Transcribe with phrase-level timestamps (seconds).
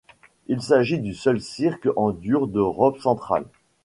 [0.47, 3.45] Il s'agit du seul cirque en dur d'Europe centrale.